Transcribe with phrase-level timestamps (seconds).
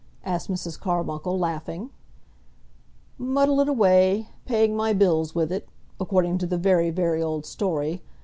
[0.25, 0.79] asked Mrs.
[0.79, 1.91] Carbuncle, laughing.
[3.19, 8.01] "Muddle it away, paying my bills with it, according to the very, very old story.